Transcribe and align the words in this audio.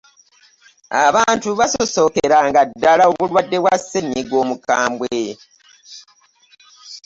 abantu 1.05 1.47
baasosokeranga 1.59 2.61
ddala 2.69 3.03
omulwadde 3.11 3.57
wa 3.65 3.75
ssenyiga 3.81 4.35
omukambwe. 4.43 5.21